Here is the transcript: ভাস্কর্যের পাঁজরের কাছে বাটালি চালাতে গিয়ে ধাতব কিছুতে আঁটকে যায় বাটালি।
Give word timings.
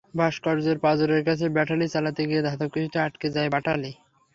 ভাস্কর্যের 0.13 0.77
পাঁজরের 0.79 1.21
কাছে 1.27 1.45
বাটালি 1.49 1.87
চালাতে 1.89 2.21
গিয়ে 2.29 2.45
ধাতব 2.47 2.69
কিছুতে 2.73 2.97
আঁটকে 2.99 3.27
যায় 3.35 3.49
বাটালি। 3.49 3.91